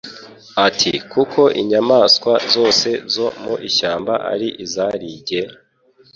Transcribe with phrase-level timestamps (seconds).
[0.67, 5.41] ati: «kuko inyamaswa zose zo mu ishyamba ari izarijye,